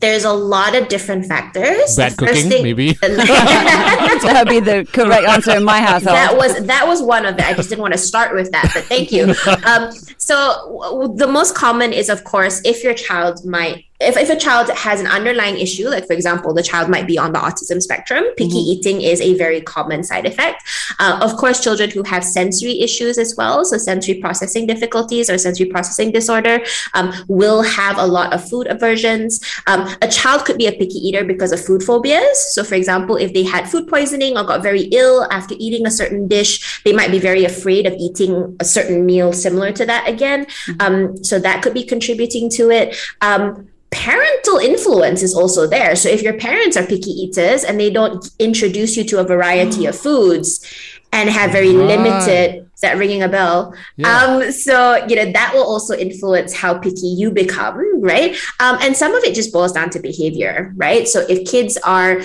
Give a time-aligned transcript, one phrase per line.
[0.00, 1.96] there's a lot of different factors.
[1.96, 2.92] Bad cooking, thing, maybe.
[3.00, 6.16] that would be the correct answer in my household.
[6.16, 7.44] That was that was one of it.
[7.44, 9.34] I just didn't want to start with that, but thank you.
[9.64, 14.36] Um, so the most common is, of course, if your child might if, if a
[14.36, 17.82] child has an underlying issue, like for example, the child might be on the autism
[17.82, 18.72] spectrum, picky mm-hmm.
[18.72, 20.62] eating is a very common side effect.
[20.98, 25.36] Uh, of course, children who have sensory issues as well, so sensory processing difficulties or
[25.36, 26.60] sensory processing disorder,
[26.94, 29.40] um, will have a lot of food aversions.
[29.66, 32.54] Um, a child could be a picky eater because of food phobias.
[32.54, 35.90] So, for example, if they had food poisoning or got very ill after eating a
[35.90, 40.08] certain dish, they might be very afraid of eating a certain meal similar to that
[40.08, 40.46] again.
[40.46, 40.80] Mm-hmm.
[40.80, 42.96] Um, so, that could be contributing to it.
[43.90, 45.96] Parental influence is also there.
[45.96, 49.86] So if your parents are picky eaters and they don't introduce you to a variety
[49.86, 50.64] of foods
[51.12, 51.86] and have very right.
[51.86, 53.74] limited is that ringing a bell?
[53.98, 54.24] Yeah.
[54.24, 58.34] Um, so you know that will also influence how picky you become, right?
[58.58, 61.06] Um, and some of it just boils down to behavior, right?
[61.06, 62.22] So if kids are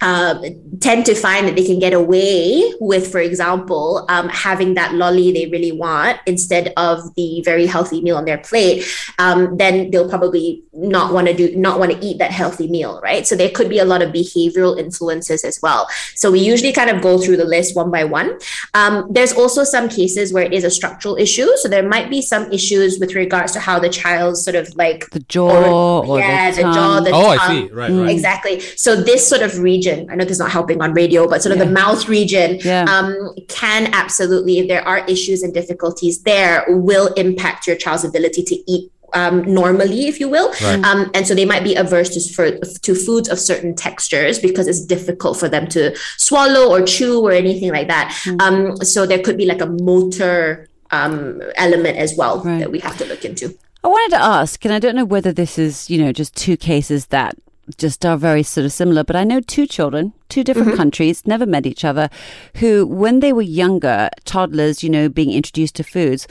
[0.00, 0.42] um,
[0.80, 5.32] tend to find that they can get away with, for example, um, having that lolly
[5.32, 8.84] they really want instead of the very healthy meal on their plate,
[9.18, 13.00] um, then they'll probably not want to do, not want to eat that healthy meal,
[13.02, 13.26] right?
[13.26, 15.88] So there could be a lot of behavioral influences as well.
[16.14, 18.38] So we usually kind of go through the list one by one.
[18.74, 21.48] Um, there's also some cases where it is a structural issue.
[21.56, 25.10] So there might be some issues with regards to how the child's sort of like
[25.10, 27.38] the jaw, or, yeah, the, the jaw, the oh, tongue.
[27.38, 28.60] I see, right, right, exactly.
[28.60, 31.42] So this sort of region region, I know this is not helping on radio, but
[31.42, 31.64] sort of yeah.
[31.64, 32.84] the mouth region yeah.
[32.84, 38.42] um, can absolutely, if there are issues and difficulties there, will impact your child's ability
[38.44, 40.50] to eat um, normally, if you will.
[40.62, 40.84] Right.
[40.84, 44.68] Um, and so they might be averse to, for, to foods of certain textures because
[44.68, 48.16] it's difficult for them to swallow or chew or anything like that.
[48.24, 48.40] Mm.
[48.40, 52.60] Um, so there could be like a motor um, element as well right.
[52.60, 53.56] that we have to look into.
[53.82, 56.56] I wanted to ask, and I don't know whether this is, you know, just two
[56.56, 57.34] cases that
[57.78, 59.04] just are very sort of similar.
[59.04, 60.76] But I know two children, two different mm-hmm.
[60.76, 62.08] countries, never met each other,
[62.56, 66.26] who, when they were younger, toddlers, you know, being introduced to foods,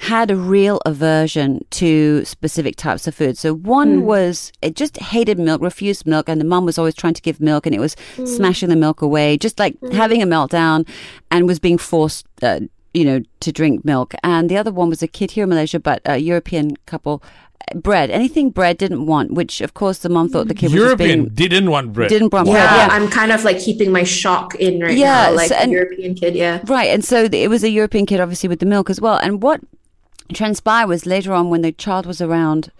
[0.00, 3.36] had a real aversion to specific types of food.
[3.36, 4.02] So one mm.
[4.02, 7.40] was it just hated milk, refused milk, and the mum was always trying to give
[7.40, 8.28] milk, and it was mm.
[8.28, 9.92] smashing the milk away, just like mm.
[9.92, 10.88] having a meltdown,
[11.30, 12.26] and was being forced.
[12.42, 12.60] Uh,
[12.94, 14.14] you know, to drink milk.
[14.24, 17.22] And the other one was a kid here in Malaysia, but a European couple
[17.74, 21.32] bread, anything bread didn't want, which of course the mom thought the kid European was
[21.32, 22.08] being, didn't want bread.
[22.08, 22.88] Didn't want yeah, bread.
[22.88, 26.14] Yeah, I'm kind of like keeping my shock in right yeah, now, like and, European
[26.14, 26.34] kid.
[26.34, 26.88] Yeah, right.
[26.88, 29.18] And so it was a European kid, obviously with the milk as well.
[29.18, 29.60] And what
[30.32, 32.70] transpired was later on when the child was around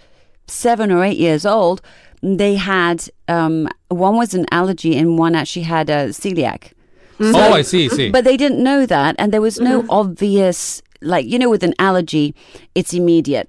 [0.46, 1.82] seven or eight years old,
[2.22, 6.72] they had um, one was an allergy and one actually had a celiac.
[7.18, 7.32] Mm-hmm.
[7.32, 8.10] So, oh, I see, see.
[8.10, 9.90] But they didn't know that, and there was no mm-hmm.
[9.90, 12.34] obvious like you know with an allergy,
[12.74, 13.48] it's immediate.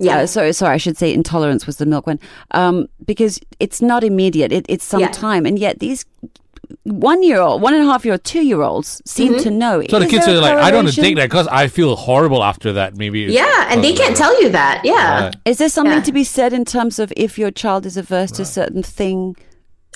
[0.00, 0.18] Yeah.
[0.18, 2.18] Uh, sorry, sorry, I should say intolerance was the milk one.
[2.52, 4.52] Um, because it's not immediate.
[4.52, 5.10] It, it's some yeah.
[5.10, 5.46] time.
[5.46, 6.04] And yet these
[6.84, 9.42] one year old, one and a half year old, two year olds seem mm-hmm.
[9.42, 9.80] to know.
[9.80, 9.90] It.
[9.90, 12.42] So the kids are like, I don't want to take that because I feel horrible
[12.42, 12.96] after that.
[12.96, 13.20] Maybe.
[13.20, 14.82] Yeah, and they can't tell you that.
[14.84, 15.24] Yeah.
[15.24, 15.36] Right.
[15.44, 16.02] Is there something yeah.
[16.02, 18.36] to be said in terms of if your child is averse right.
[18.36, 19.36] to a certain thing?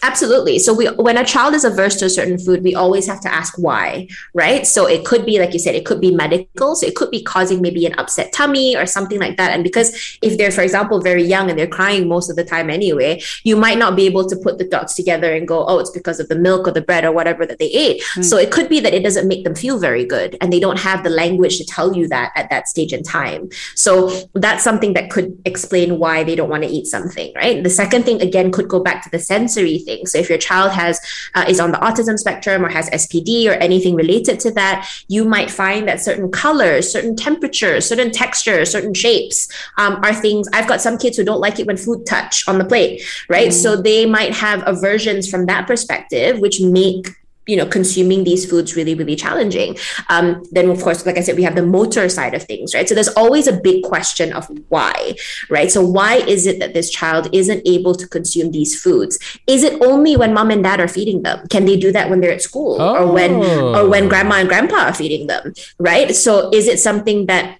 [0.04, 0.59] Absolutely.
[0.59, 3.32] So we when a child is averse to a certain food, we always have to
[3.32, 4.66] ask why, right?
[4.66, 6.76] So it could be like you said, it could be medical.
[6.76, 9.53] So it could be causing maybe an upset tummy or something like that.
[9.53, 12.69] And because if they're, for example, very young and they're crying most of the time
[12.69, 15.91] anyway, you might not be able to put the dots together and go, oh, it's
[15.91, 18.03] because of the milk or the bread or whatever that they ate.
[18.16, 18.25] Mm.
[18.25, 20.81] So it could be that it doesn't make them feel very good and they don't
[20.81, 23.48] have the language to tell you that at that stage in time.
[23.75, 27.62] So that's something that could explain why they don't want to eat something, right?
[27.62, 30.72] The second thing again could go back to the sensory thing So if your child
[30.72, 31.00] has
[31.34, 35.25] uh, is on the autism spectrum or has SPD or anything related to that, you
[35.25, 40.49] might find that certain colors, certain temperatures, certain textures, certain shapes um, are things.
[40.53, 43.49] I've got some kids who don't like it when food touch on the plate, right?
[43.49, 43.53] Mm.
[43.53, 47.09] So they might have aversions from that perspective, which make
[47.47, 49.77] you know consuming these foods really really challenging
[50.09, 52.88] um, then of course like i said we have the motor side of things right?
[52.88, 55.15] So there's always a big question of why
[55.50, 55.71] right?
[55.71, 59.19] So why is it that this child isn't able to consume these foods?
[59.46, 61.46] Is it only when mom and dad are feeding them?
[61.49, 62.81] Can they do that when they're at school?
[62.81, 62.96] Oh.
[62.96, 66.14] or when or when grandma and grandpa are feeding them right?
[66.14, 67.58] So is it something that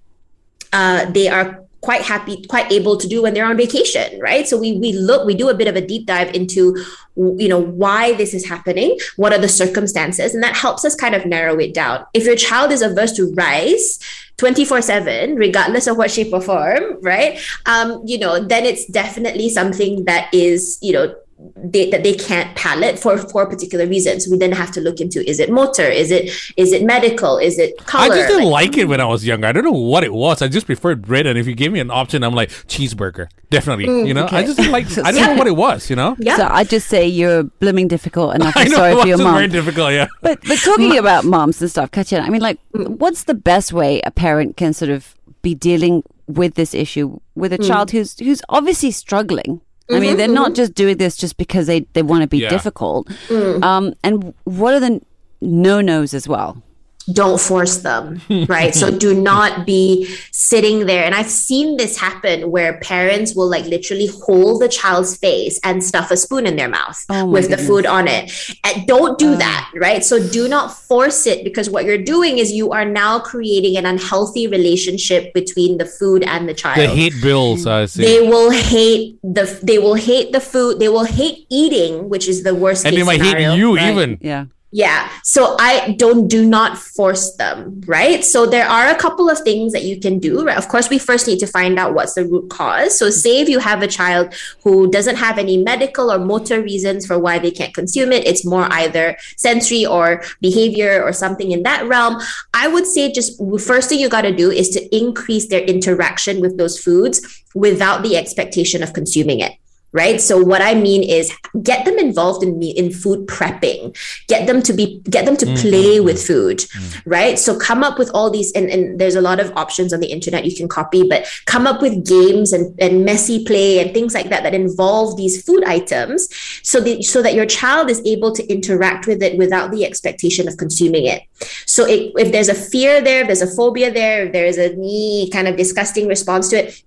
[0.73, 4.49] uh, they are quite happy, quite able to do when they're on vacation, right?
[4.49, 6.77] So we we look, we do a bit of a deep dive into,
[7.17, 11.15] you know, why this is happening, what are the circumstances, and that helps us kind
[11.15, 12.05] of narrow it down.
[12.15, 13.99] If your child is averse to rice,
[14.39, 19.49] 24 7 regardless of what shape or form right um you know then it's definitely
[19.49, 21.15] something that is you know
[21.57, 24.29] they, that they can't palate for for particular reasons.
[24.29, 27.59] We then have to look into is it motor, is it is it medical, is
[27.59, 28.13] it color?
[28.13, 29.47] I just didn't like, like it when I was younger.
[29.47, 30.43] I don't know what it was.
[30.43, 33.87] I just preferred bread, and if you gave me an option, I'm like cheeseburger, definitely.
[33.87, 34.39] Mm, you know, okay.
[34.39, 34.87] I just didn't like.
[35.05, 35.91] I don't know what it was.
[35.91, 36.17] You know.
[36.19, 36.37] Yeah.
[36.37, 39.35] So I just say you're blooming difficult, and I feel sorry for your mom.
[39.35, 40.07] Very difficult, yeah.
[40.23, 42.89] But but talking about moms and stuff, Katya, I mean, like, mm.
[42.99, 47.53] what's the best way a parent can sort of be dealing with this issue with
[47.53, 47.67] a mm.
[47.67, 49.61] child who's who's obviously struggling
[49.91, 50.55] I mean, they're not mm-hmm.
[50.55, 52.49] just doing this just because they, they want to be yeah.
[52.49, 53.09] difficult.
[53.29, 53.63] Mm.
[53.63, 55.01] Um, and what are the
[55.41, 56.63] no nos as well?
[57.13, 58.75] Don't force them, right?
[58.75, 61.05] so do not be sitting there.
[61.05, 65.83] And I've seen this happen where parents will like literally hold the child's face and
[65.83, 67.61] stuff a spoon in their mouth oh with goodness.
[67.61, 68.33] the food on it.
[68.65, 69.37] And don't do uh.
[69.37, 70.05] that, right?
[70.05, 73.87] So do not force it because what you're doing is you are now creating an
[73.87, 76.79] unhealthy relationship between the food and the child.
[76.79, 78.03] They hate bills, I see.
[78.03, 80.79] They will hate the they will hate the food.
[80.79, 82.87] They will hate eating, which is the worst.
[82.87, 83.91] And they might scenario, hate you right?
[83.91, 84.19] even.
[84.21, 84.47] Yeah.
[84.75, 85.09] Yeah.
[85.23, 88.25] So I don't do not force them, right?
[88.25, 90.45] So there are a couple of things that you can do.
[90.45, 90.59] Right?
[90.59, 92.99] Of course, we first need to find out what's the root cause.
[92.99, 94.35] So say if you have a child
[94.65, 98.45] who doesn't have any medical or motor reasons for why they can't consume it, it's
[98.45, 102.21] more either sensory or behavior or something in that realm.
[102.53, 106.41] I would say just first thing you got to do is to increase their interaction
[106.41, 109.53] with those foods without the expectation of consuming it
[109.95, 113.97] right so what i mean is get them involved in me in food prepping
[114.27, 115.69] get them to be get them to mm-hmm.
[115.69, 117.09] play with food mm-hmm.
[117.09, 120.01] right so come up with all these and, and there's a lot of options on
[120.01, 123.95] the internet you can copy but come up with games and, and messy play and
[123.95, 126.29] things like that that involve these food items
[126.63, 130.49] so that so that your child is able to interact with it without the expectation
[130.49, 131.23] of consuming it
[131.67, 134.59] so it, if there's a fear there if there's a phobia there if there is
[134.59, 136.83] a knee kind of disgusting response to it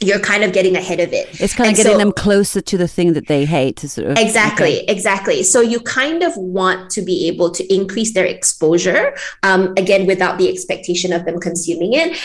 [0.00, 1.28] you're kind of getting ahead of it.
[1.40, 3.88] It's kind of and getting so, them closer to the thing that they hate to
[3.88, 4.92] sort of Exactly, okay.
[4.92, 5.42] exactly.
[5.42, 10.38] So you kind of want to be able to increase their exposure, um, again, without
[10.38, 12.18] the expectation of them consuming it.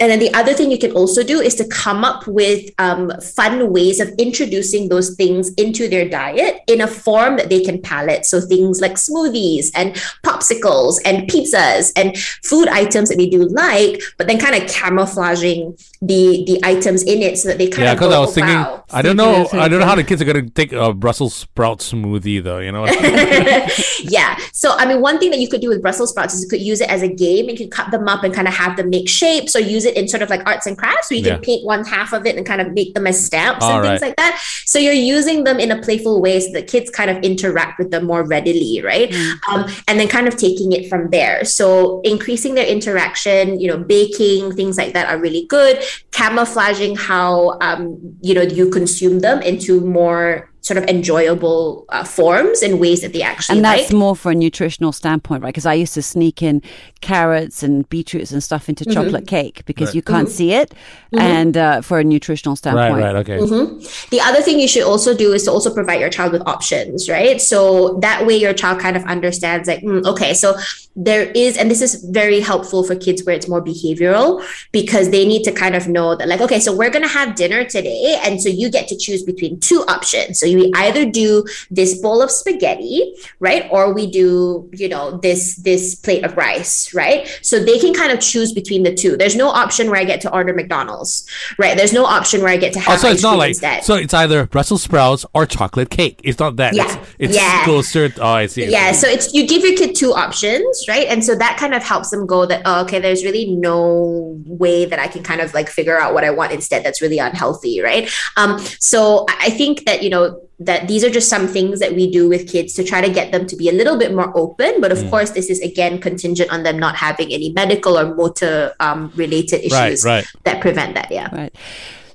[0.00, 3.12] And then the other thing you can also do is to come up with um,
[3.20, 7.80] fun ways of introducing those things into their diet in a form that they can
[7.80, 8.26] palate.
[8.26, 9.94] So things like smoothies and
[10.24, 15.76] popsicles and pizzas and food items that they do like, but then kind of camouflaging
[16.02, 18.32] the the items in it so that they kind yeah, of because I was oh,
[18.32, 18.84] thinking wow.
[18.90, 21.78] I don't know I don't know how the kids are gonna take a Brussels sprout
[21.78, 22.86] smoothie though you know
[24.00, 26.48] yeah so I mean one thing that you could do with Brussels sprouts is you
[26.48, 28.54] could use it as a game and you could cut them up and kind of
[28.54, 31.18] have them make shapes or use it in sort of like arts and crafts where
[31.18, 31.34] you yeah.
[31.34, 33.82] can paint one half of it and kind of make them as stamps All and
[33.82, 33.88] right.
[33.90, 37.10] things like that so you're using them in a playful way so that kids kind
[37.10, 39.54] of interact with them more readily right mm-hmm.
[39.54, 43.78] um, and then kind of taking it from there so increasing their interaction you know
[43.78, 49.40] baking things like that are really good camouflaging how um, you know you consume them
[49.42, 53.98] into more sort of enjoyable uh, forms in ways that they actually and that's like.
[53.98, 56.62] more for a nutritional standpoint right because i used to sneak in
[57.00, 58.94] carrots and beetroots and stuff into mm-hmm.
[58.94, 59.96] chocolate cake because right.
[59.96, 60.36] you can't mm-hmm.
[60.36, 61.18] see it mm-hmm.
[61.18, 63.78] and uh, for a nutritional standpoint right right okay mm-hmm.
[64.10, 67.08] the other thing you should also do is to also provide your child with options
[67.08, 70.54] right so that way your child kind of understands like mm, okay so
[70.94, 75.26] there is and this is very helpful for kids where it's more behavioral because they
[75.26, 78.20] need to kind of know that like okay so we're going to have dinner today
[78.24, 82.22] and so you get to choose between two options so we either do this bowl
[82.22, 83.68] of spaghetti, right?
[83.70, 87.28] Or we do, you know, this this plate of rice, right?
[87.42, 89.16] So they can kind of choose between the two.
[89.16, 91.26] There's no option where I get to order McDonald's,
[91.58, 91.76] right?
[91.76, 92.98] There's no option where I get to have.
[92.98, 93.84] Oh, so it's not like instead.
[93.84, 96.20] so it's either Brussels sprouts or chocolate cake.
[96.24, 96.74] It's not that.
[96.74, 96.84] Yeah.
[96.84, 97.64] It's, it's yeah.
[97.64, 98.12] closer.
[98.18, 98.70] Oh, I see.
[98.70, 98.92] Yeah.
[98.92, 101.06] So it's you give your kid two options, right?
[101.06, 104.84] And so that kind of helps them go that oh, okay, there's really no way
[104.84, 106.84] that I can kind of like figure out what I want instead.
[106.84, 108.10] That's really unhealthy, right?
[108.36, 108.58] Um.
[108.78, 112.28] So I think that you know that these are just some things that we do
[112.28, 114.80] with kids to try to get them to be a little bit more open.
[114.80, 115.10] But of mm.
[115.10, 119.60] course, this is again contingent on them not having any medical or motor um, related
[119.60, 120.26] issues right, right.
[120.44, 121.10] that prevent that.
[121.10, 121.34] Yeah.
[121.34, 121.54] Right.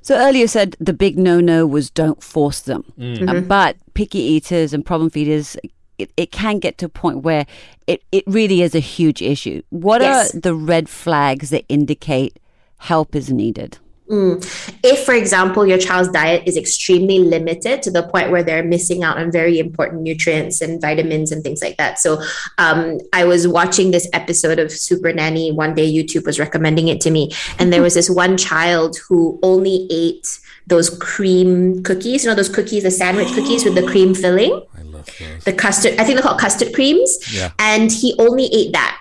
[0.02, 2.84] So earlier said the big no no was don't force them.
[2.98, 3.28] Mm.
[3.28, 5.56] Uh, but picky eaters and problem feeders,
[5.98, 7.46] it, it can get to a point where
[7.86, 9.62] it, it really is a huge issue.
[9.70, 10.34] What yes.
[10.34, 12.38] are the red flags that indicate
[12.78, 13.78] help is needed?
[14.10, 14.42] Mm.
[14.82, 19.04] If, for example, your child's diet is extremely limited to the point where they're missing
[19.04, 21.98] out on very important nutrients and vitamins and things like that.
[21.98, 22.22] So,
[22.56, 27.00] um, I was watching this episode of Super Nanny one day, YouTube was recommending it
[27.02, 27.30] to me.
[27.58, 32.48] And there was this one child who only ate those cream cookies, you know, those
[32.48, 34.62] cookies, the sandwich cookies with the cream filling.
[34.76, 35.44] I love those.
[35.44, 37.18] The custard, I think they're called custard creams.
[37.32, 37.52] Yeah.
[37.58, 38.98] And he only ate that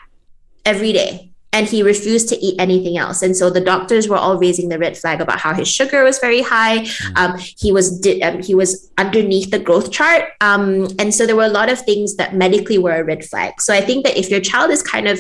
[0.66, 3.22] every day and he refused to eat anything else.
[3.22, 6.20] And so the doctors were all raising the red flag about how his sugar was
[6.20, 6.80] very high.
[6.80, 7.18] Mm.
[7.18, 11.36] Um, he was di- um, he was underneath the growth chart, um, and so there
[11.36, 13.62] were a lot of things that medically were a red flag.
[13.62, 15.20] So I think that if your child is kind of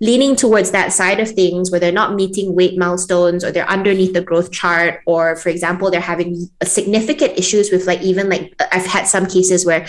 [0.00, 4.14] leaning towards that side of things where they're not meeting weight milestones or they're underneath
[4.14, 8.86] the growth chart or for example they're having significant issues with like even like i've
[8.86, 9.86] had some cases where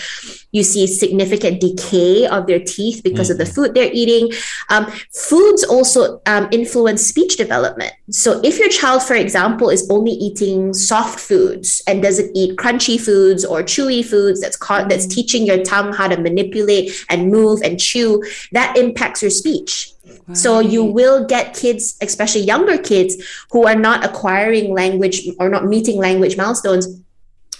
[0.52, 3.32] you see significant decay of their teeth because mm-hmm.
[3.32, 3.54] of the mm-hmm.
[3.54, 4.30] food they're eating
[4.68, 10.12] um, foods also um, influence speech development so if your child for example is only
[10.12, 15.14] eating soft foods and doesn't eat crunchy foods or chewy foods that's caught that's mm-hmm.
[15.14, 19.92] teaching your tongue how to manipulate and move and chew that impacts your speech
[20.32, 23.16] so you will get kids, especially younger kids,
[23.50, 26.86] who are not acquiring language or not meeting language milestones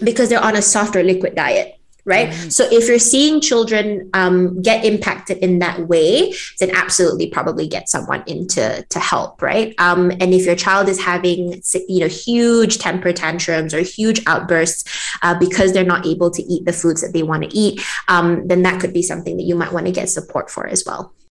[0.02, 1.78] because they're on a softer liquid diet.
[2.04, 2.30] Right?
[2.30, 2.52] right.
[2.52, 7.88] So if you're seeing children um, get impacted in that way, then absolutely probably get
[7.88, 9.72] someone in to, to help, right?
[9.78, 14.82] Um, and if your child is having, you know, huge temper tantrums or huge outbursts
[15.22, 18.48] uh, because they're not able to eat the foods that they want to eat, um,
[18.48, 21.14] then that could be something that you might want to get support for as well.